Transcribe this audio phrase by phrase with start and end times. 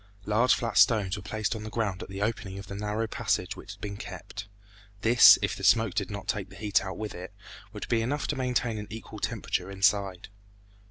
[0.25, 3.55] Large flat stones were placed on the ground at the opening of the narrow passage
[3.55, 4.47] which had been kept.
[5.01, 7.31] This, if the smoke did not take the heat out with it,
[7.71, 10.29] would be enough to maintain an equal temperature inside.